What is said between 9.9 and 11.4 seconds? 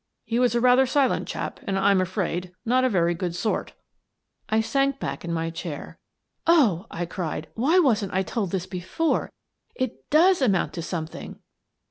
does amount to something